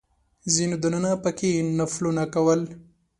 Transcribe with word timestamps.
ځینو 0.53 0.75
دننه 0.83 1.11
په 1.23 1.29
کې 1.37 1.49
نفلونه 1.77 2.23
کول. 2.33 2.61